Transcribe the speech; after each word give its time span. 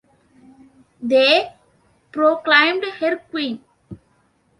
They 0.99 1.53
proclaimed 2.11 2.83
her 2.85 3.17
queen. 3.17 3.63